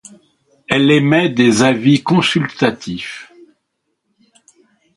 Elle 0.67 0.89
émet 0.89 1.29
des 1.29 1.61
avis 1.61 2.01
consultatifs. 2.01 3.31